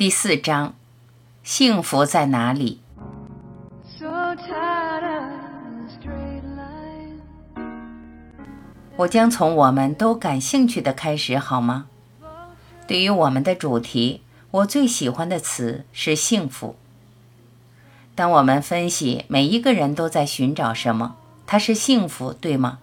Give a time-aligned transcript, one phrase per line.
[0.00, 0.72] 第四章，
[1.42, 2.80] 幸福在哪里？
[8.96, 11.88] 我将从我们都感兴趣的开始，好吗？
[12.86, 16.76] 对于我们的主题，我最喜欢的词是幸福。
[18.14, 22.78] 当我们分析每一个人都在寻找什么，它是幸福，对吗？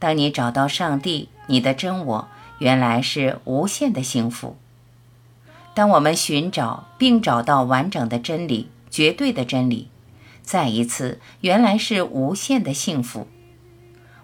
[0.00, 2.28] 当你找到上帝，你的真我
[2.58, 4.56] 原来是无限的幸福。
[5.74, 9.88] 当我们寻找并找到完整的真理、绝对的真理，
[10.42, 13.26] 再一次，原来是无限的幸福。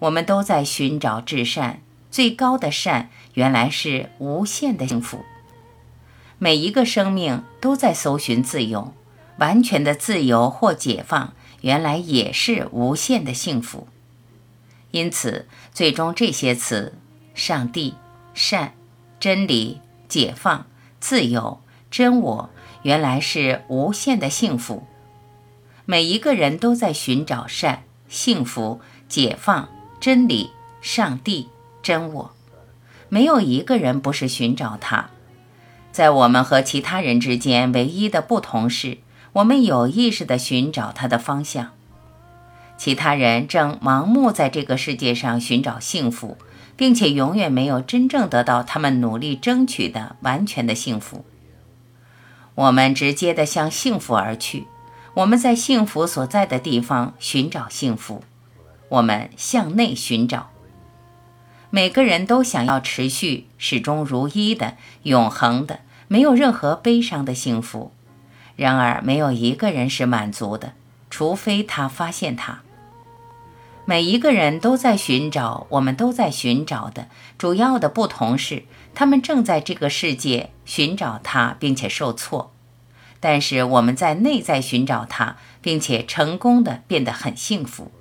[0.00, 5.24] 我们都在寻找至善、最高的善，原来是无限的幸福。
[6.38, 8.92] 每一个生命都在搜寻自由，
[9.38, 13.86] 完全的自由或解放，原来也是无限的幸福。
[14.90, 16.94] 因此，最终这些词——
[17.34, 17.94] 上帝、
[18.34, 18.74] 善、
[19.20, 20.66] 真理、解放。
[21.08, 22.50] 自由、真我，
[22.82, 24.82] 原来是无限的幸福。
[25.84, 29.68] 每一个人都在寻找善、幸福、解放、
[30.00, 31.48] 真理、上帝、
[31.80, 32.32] 真我，
[33.08, 35.10] 没有一个人不是寻找它。
[35.92, 38.98] 在我们和其他人之间，唯一的不同是，
[39.34, 41.70] 我们有意识地寻找它的方向。
[42.76, 46.36] 其他人正盲目在这个世界上寻找幸福。
[46.76, 51.24] 并且永远没有真正得到他们努力争取的完全的幸福。
[52.54, 54.66] 我们直接的向幸福而去，
[55.14, 58.22] 我们在幸福所在的地方寻找幸福，
[58.88, 60.50] 我们向内寻找。
[61.70, 67.92] 每个人都想要持续、始终如一的、永恒的、没有任何悲伤的幸福。
[68.54, 70.72] 然而，没有一个人是满足的，
[71.10, 72.60] 除非他发现它。
[73.88, 77.06] 每一个人都在寻找，我们都在寻找的
[77.38, 78.64] 主要的不同是，
[78.96, 82.50] 他们正在这个世界寻找它，并且受挫；
[83.20, 87.92] 但是我们在内在寻找它，并且成功的变得很幸福。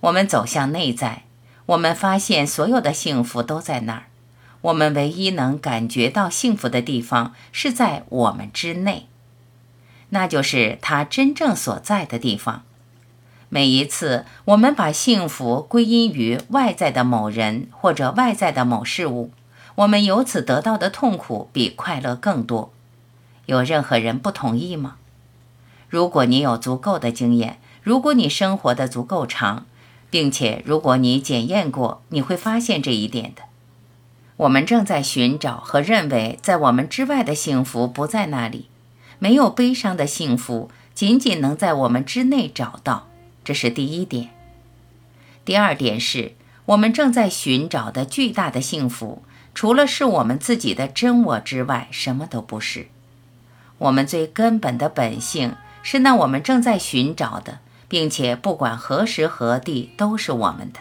[0.00, 1.24] 我们走向内在，
[1.66, 4.04] 我们发现所有的幸福都在那儿。
[4.62, 9.06] 我们唯一能感觉到幸福的地方是在我们之内，
[10.08, 12.64] 那就是它真正所在的地方。
[13.48, 19.30] 每一次，我们把幸福归因于外在的某人或者外在的某事物，
[19.76, 22.72] 我们由此得到的痛苦比快乐更多。
[23.46, 24.96] 有任何人不同意吗？
[25.88, 29.64] 如果你有足够的经验，如果你生活的足够长，
[30.10, 33.42] 并且如果你检验过，你会发现这一点的。
[34.38, 38.68] 我们正在寻找和认为在我们之外的幸福不在那里，
[39.20, 43.06] 没有悲伤的幸福，仅仅能在我们之内找到。
[43.46, 44.30] 这是第一点。
[45.44, 46.32] 第二点是
[46.64, 49.22] 我们正在寻找的巨大的幸福，
[49.54, 52.88] 除了是我们自己的真我之外，什么都不是。
[53.78, 60.80] 我们最根本的本性是那我们正在寻找的，并且不管何时何地都是我们的。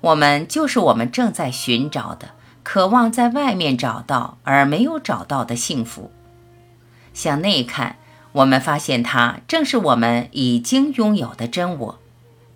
[0.00, 2.30] 我们就是我们正在寻找的，
[2.62, 6.10] 渴望在外面找到而没有找到的幸福。
[7.12, 7.96] 向内看。
[8.32, 11.98] 我们发现，它正是我们已经拥有的真我。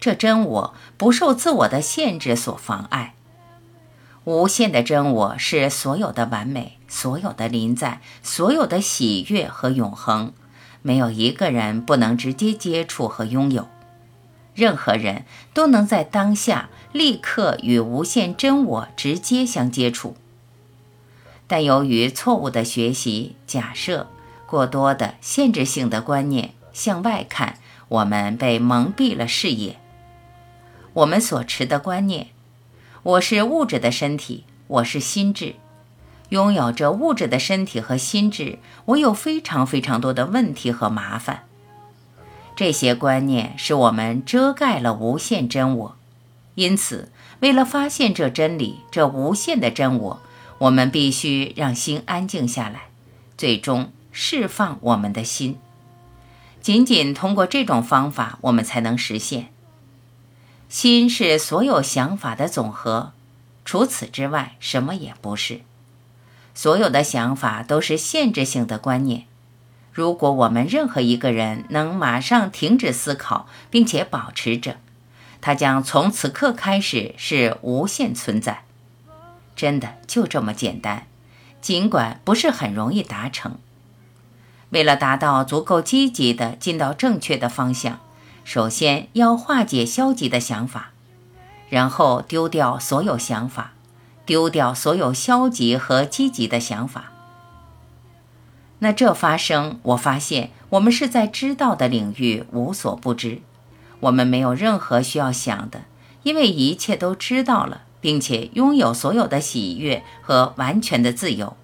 [0.00, 3.14] 这真我不受自我的限制所妨碍。
[4.24, 10.32] 无限的真我是所有的完美，所有的临在，所有的喜悦和永恒。
[10.82, 13.68] 没有一个人不能直接接触和拥有。
[14.54, 20.16] 任何人都能在当下立刻与无限真我直接相接触。
[21.46, 24.08] 但由于错误的学习假设。
[24.46, 27.58] 过多的限制性的观念向外看，
[27.88, 29.76] 我们被蒙蔽了视野。
[30.92, 32.28] 我们所持的观念：
[33.02, 35.56] 我是物质的身体，我是心智，
[36.30, 41.44] 拥有着物质的身体和心智，我有非常非常多的问题和麻烦。
[42.54, 45.96] 这些观念使我们遮盖了无限真我。
[46.54, 50.22] 因此，为了发现这真理，这无限的真我，
[50.56, 52.84] 我们必须让心安静下来，
[53.36, 53.92] 最终。
[54.18, 55.58] 释放我们的心，
[56.62, 59.52] 仅仅通过这种方法，我们才能实现。
[60.70, 63.12] 心是所有想法的总和，
[63.66, 65.60] 除此之外，什么也不是。
[66.54, 69.26] 所有的想法都是限制性的观念。
[69.92, 74.78] 如果我们任何一个人能马上停止思考，并且保持着，
[75.42, 78.64] 它将从此刻开始是无限存在。
[79.54, 81.06] 真的就这么简单，
[81.60, 83.58] 尽管不是很容易达成。
[84.70, 88.00] 为了达到足够积极的进到正确的方向，
[88.44, 90.90] 首先要化解消极的想法，
[91.68, 93.72] 然后丢掉所有想法，
[94.24, 97.12] 丢掉所有消极和积极的想法。
[98.80, 103.40] 那这发生，我发现我们是在知道的领域无所不知，
[104.00, 105.82] 我们没有任何需要想的，
[106.24, 111.56] 因为一切都知道了，并且拥有所有的喜悦和完全的自由。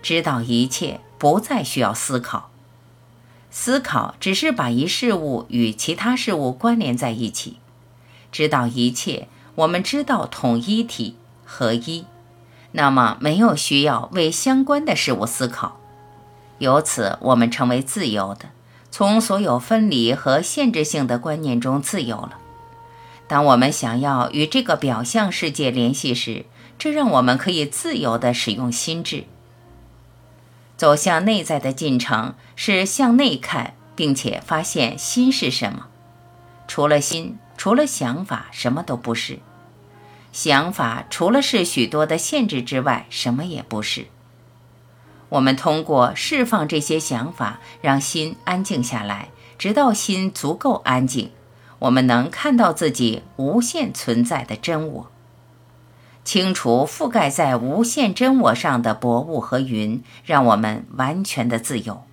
[0.00, 2.50] 知道一切，不再需要思考。
[3.48, 7.58] 思考只是把一事物与其他事物关联在一起。
[8.32, 11.14] 知道一切，我们知道统一体
[11.44, 12.06] 合一，
[12.72, 15.78] 那么没有需要为相关的事物思考。
[16.58, 18.46] 由此，我们成为自由的，
[18.90, 22.38] 从所有分离和限制性的观念中自由了。
[23.28, 26.46] 当我们想要与这个表象世界联系时，
[26.76, 29.26] 这让我们可以自由地使用心智。
[30.82, 35.86] 走向内在的进程是向内看，并且发现心是什么。
[36.66, 39.38] 除了心，除了想法，什么都不是。
[40.32, 44.06] 想法除了是许多的限制之外，什么也不是。
[45.28, 51.30] 我们通过释放这些想法，让心安静下来，直到心足够安静，
[51.78, 55.10] 我们能看到自己无限存在的真我，
[56.24, 62.04] 清除覆盖在无限真我上的薄雾和云，让我们完全的自由。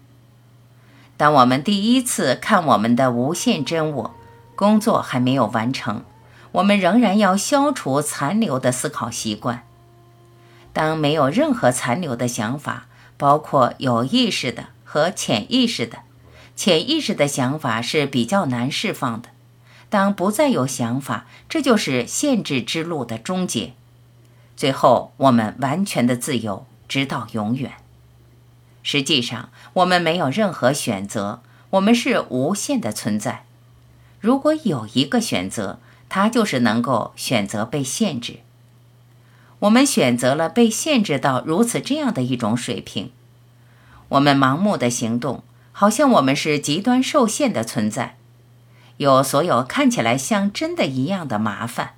[1.18, 4.16] 当我们第一次看我们的无限真我，
[4.56, 6.04] 工作还没有完成，
[6.54, 9.64] 我们仍然要消除残留的思考习惯。
[10.74, 12.86] 当没有任何残留的想法。
[13.20, 15.98] 包括有意识的和潜意识的，
[16.56, 19.28] 潜意识的想法是比较难释放的。
[19.90, 23.74] 当不再有想法，这就是限制之路的终结。
[24.60, 27.76] 最后，我们完全的自由，直到永远。
[28.84, 33.46] 实际上，我们没有任何选择，我们是无限的存在。
[34.20, 35.80] 如果有一个选择，
[36.10, 38.40] 它就是能够选择被限制。
[39.60, 43.14] 我们选择了被限制到如此这样的一种水平，
[44.10, 45.42] 我们盲目的行动，
[45.72, 48.18] 好像我们是极端受限的存在，
[48.98, 51.94] 有所有看起来像真的一样的麻烦。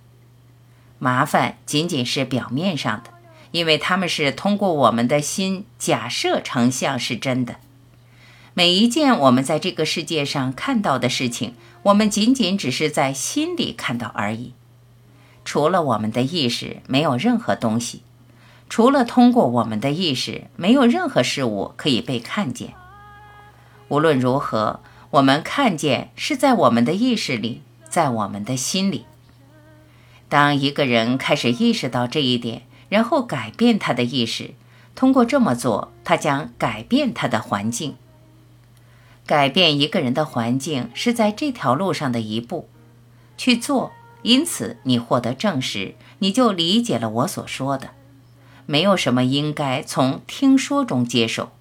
[1.03, 3.09] 麻烦仅仅是表面上的，
[3.49, 7.55] 因为他们是通过我们的心假设成像是真的。
[8.53, 14.53] 每一件我们在这个世界上看到的事情，我们仅仅只是在心里看到而已。
[15.43, 18.01] 除了我们的意识，没有任何东西；
[18.69, 22.75] 除了通过我们的意识，没有任何事物可以被看见。
[23.87, 29.05] 无论如何，我们看见是在我们的意识里，在我们的心里。
[30.31, 34.51] 当一个人开始意识到这一点，然后改变他的意识，
[34.95, 37.97] 通过这么做，他将改变他的环境。
[39.25, 42.69] 改变一个人的环境是在这条路上的一步，
[43.37, 43.91] 去做。
[44.21, 47.89] 因此，你获得证实，你就理解了我所说的。
[48.65, 51.51] 没有什么应该从听说中接受。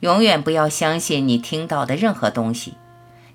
[0.00, 2.74] 永远不要相信你听到的任何东西。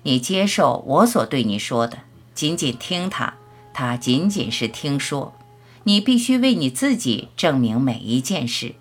[0.04, 1.98] 你接受我所对你说的，
[2.32, 3.34] 仅仅听它，
[3.74, 5.34] 它仅仅是听说。
[5.82, 8.74] 你必须为你自己证明每一件事。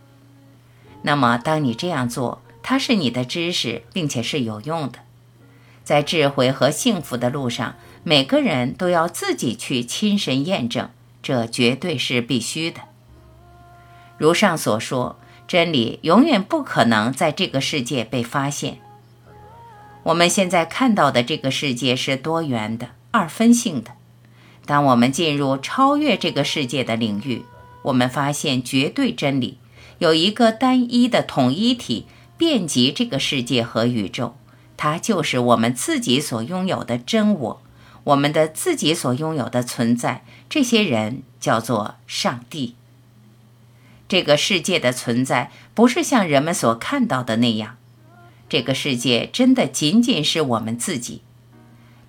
[1.02, 5.00] 那么，当你这样做，它是你的知识，并且是有用的。
[5.84, 7.76] 在智慧和幸福的路上。
[8.06, 10.90] 每个人都要自己去亲身验证，
[11.22, 12.82] 这绝对是必须的。
[14.18, 15.18] 如上所说，
[15.48, 18.80] 真理永远不可能在这个世界被发现。
[20.04, 23.92] 我们现在看到的这个世界是多元的、二分性的。
[24.66, 27.44] 当我们进入超越这个世界的领域，
[27.84, 29.58] 我们发现绝对真理
[30.00, 32.06] 有一个单一的统一体，
[32.38, 34.36] 遍及这个世界和宇宙，
[34.78, 37.62] 它就是我们自己所拥有的真我。
[38.06, 42.76] 我们的自己所拥有的存在，这些人叫做上帝。
[44.10, 47.78] 这个世界的存在不是像人们所看到的那样，
[48.50, 51.22] 这个世界真的仅仅是我们自己。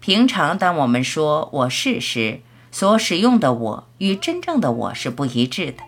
[0.07, 5.79] 平常当我们说“我是”时，所使用的“我”与真正的我是不一致的。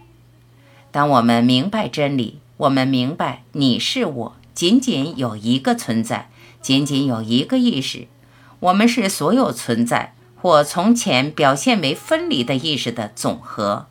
[0.91, 6.31] 当我们明白真理，我们明白你是我，仅仅有一个存在，
[6.63, 8.09] 仅仅有一个意识。
[8.61, 13.87] 我们是所有存在或从前表现为分离的意识的总和。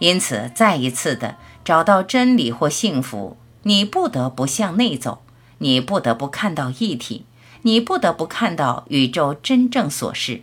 [0.00, 5.22] 因此，再一次的找到真理或幸福，你不得不向内走，
[5.56, 7.24] 你不得不看到一体，
[7.62, 10.42] 你不得不看到宇宙真正所是。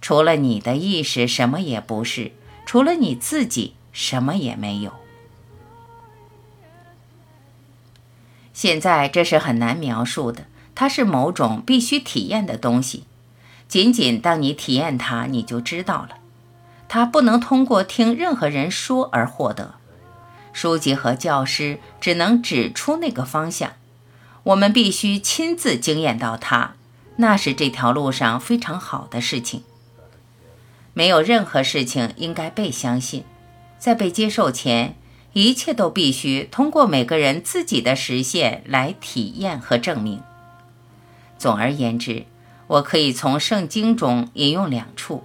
[0.00, 2.32] 除了你的意识，什么也不是；
[2.64, 4.92] 除了你自己，什么也没有。
[8.52, 10.46] 现在，这是很难描述的。
[10.74, 13.02] 它是某种必须体验的东西，
[13.66, 16.18] 仅仅当你体验它，你就知道了。
[16.86, 19.74] 它不能通过听任何人说而获得。
[20.52, 23.72] 书籍和教师只能指出那个方向，
[24.48, 26.72] 我们必须亲自经验到它，
[27.16, 29.62] 那是这条路上非常好的事情。
[30.94, 33.24] 没有任何事情应该被相信，
[33.78, 34.96] 在被接受前，
[35.34, 40.22] 一切都必须通过每个人自己的实现来体验和证明。
[41.36, 42.24] 总而言之，
[42.68, 45.24] 我可以从圣经中引用两处：“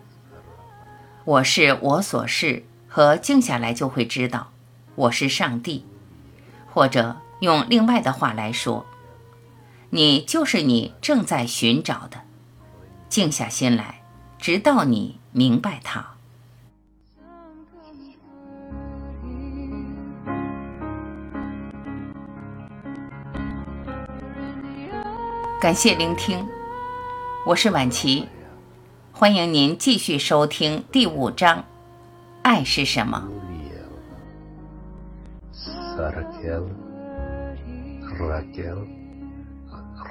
[1.23, 4.51] 我是我所是”和“静下来就会知道。
[4.95, 5.85] 我是上帝”，
[6.73, 8.85] 或者用另外的话来说
[9.95, 12.21] ：“你就是你正在寻找的，
[13.09, 14.01] 静下心来，
[14.39, 16.03] 直到你。”明白它。
[25.61, 26.43] 感谢聆听，
[27.45, 28.27] 我是婉琪，
[29.11, 31.63] 欢迎您继续收听第五章：
[32.41, 33.29] 爱是什么。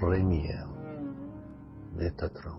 [0.03, 1.15] Remiel, uhum.
[1.97, 2.59] Metatron.